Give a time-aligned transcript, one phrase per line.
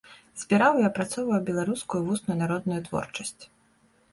[0.43, 3.43] Збіраў і апрацоўваў беларускую вусную народную творчасць.